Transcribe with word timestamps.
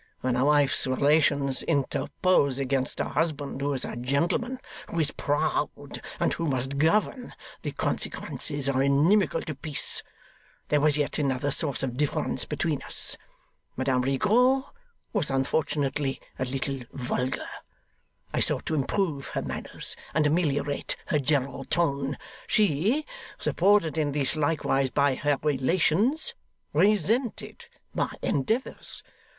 When 0.21 0.35
a 0.35 0.43
wife's 0.45 0.87
relations 0.87 1.61
interpose 1.61 2.57
against 2.57 2.99
a 2.99 3.03
husband 3.09 3.61
who 3.61 3.71
is 3.73 3.85
a 3.85 3.95
gentleman, 3.95 4.59
who 4.89 4.99
is 4.99 5.11
proud, 5.11 6.01
and 6.19 6.33
who 6.33 6.47
must 6.47 6.79
govern, 6.79 7.35
the 7.61 7.71
consequences 7.73 8.67
are 8.67 8.81
inimical 8.81 9.43
to 9.43 9.53
peace. 9.53 10.01
There 10.69 10.81
was 10.81 10.97
yet 10.97 11.19
another 11.19 11.51
source 11.51 11.83
of 11.83 11.97
difference 11.97 12.45
between 12.45 12.81
us. 12.81 13.15
Madame 13.77 14.01
Rigaud 14.01 14.65
was 15.13 15.29
unfortunately 15.29 16.19
a 16.39 16.45
little 16.45 16.79
vulgar. 16.93 17.45
I 18.33 18.39
sought 18.39 18.65
to 18.65 18.73
improve 18.73 19.27
her 19.35 19.43
manners 19.43 19.95
and 20.15 20.25
ameliorate 20.25 20.95
her 21.09 21.19
general 21.19 21.63
tone; 21.63 22.17
she 22.47 23.05
(supported 23.37 23.99
in 23.99 24.13
this 24.13 24.35
likewise 24.35 24.89
by 24.89 25.13
her 25.13 25.37
relations) 25.43 26.33
resented 26.73 27.65
my 27.93 28.09
endeavours. 28.23 29.03